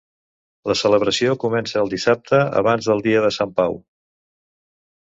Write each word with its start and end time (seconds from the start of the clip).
La 0.71 0.75
celebració 0.79 1.35
comença 1.45 1.79
el 1.83 1.93
dissabte 1.93 2.41
abans 2.63 2.89
del 2.93 3.07
dia 3.11 3.25
de 3.29 3.33
sant 3.39 3.57
Pau. 3.61 3.81